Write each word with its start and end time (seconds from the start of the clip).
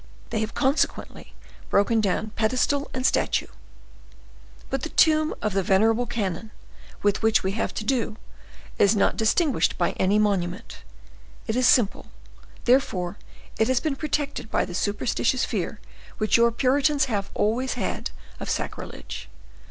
They 0.31 0.39
have 0.39 0.55
consequently 0.55 1.35
broken 1.69 2.01
down 2.01 2.31
pedestal 2.31 2.89
and 2.91 3.05
statue: 3.05 3.45
but 4.71 4.81
the 4.81 4.89
tomb 4.89 5.35
of 5.43 5.53
the 5.53 5.61
venerable 5.61 6.07
cannon, 6.07 6.49
with 7.03 7.21
which 7.21 7.43
we 7.43 7.51
have 7.51 7.71
to 7.75 7.83
do, 7.83 8.17
is 8.79 8.95
not 8.95 9.15
distinguished 9.15 9.77
by 9.77 9.91
any 9.99 10.17
monument. 10.17 10.77
It 11.45 11.55
is 11.55 11.67
simple, 11.67 12.07
therefore 12.65 13.19
it 13.59 13.67
has 13.67 13.79
been 13.79 13.95
protected 13.95 14.49
by 14.49 14.65
the 14.65 14.73
superstitious 14.73 15.45
fear 15.45 15.79
which 16.17 16.35
your 16.35 16.49
Puritans 16.51 17.05
have 17.05 17.29
always 17.35 17.73
had 17.75 18.09
of 18.39 18.49
sacrilege. 18.49 19.29